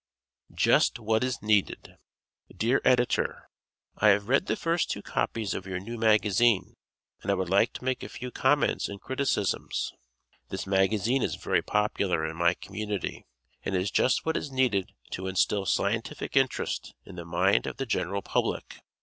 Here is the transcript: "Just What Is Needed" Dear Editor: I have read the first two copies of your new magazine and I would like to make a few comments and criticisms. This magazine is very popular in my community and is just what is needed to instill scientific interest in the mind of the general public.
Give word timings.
"Just 0.55 0.97
What 0.97 1.23
Is 1.23 1.43
Needed" 1.43 1.97
Dear 2.57 2.81
Editor: 2.83 3.47
I 3.95 4.07
have 4.07 4.29
read 4.29 4.47
the 4.47 4.55
first 4.55 4.89
two 4.89 5.03
copies 5.03 5.53
of 5.53 5.67
your 5.67 5.79
new 5.79 5.95
magazine 5.95 6.73
and 7.21 7.29
I 7.29 7.35
would 7.35 7.51
like 7.51 7.71
to 7.73 7.83
make 7.83 8.01
a 8.01 8.09
few 8.09 8.31
comments 8.31 8.89
and 8.89 8.99
criticisms. 8.99 9.93
This 10.49 10.65
magazine 10.65 11.21
is 11.21 11.35
very 11.35 11.61
popular 11.61 12.25
in 12.25 12.35
my 12.35 12.55
community 12.55 13.27
and 13.61 13.75
is 13.75 13.91
just 13.91 14.25
what 14.25 14.35
is 14.35 14.49
needed 14.49 14.91
to 15.11 15.27
instill 15.27 15.67
scientific 15.67 16.35
interest 16.35 16.95
in 17.05 17.15
the 17.15 17.23
mind 17.23 17.67
of 17.67 17.77
the 17.77 17.85
general 17.85 18.23
public. 18.23 18.79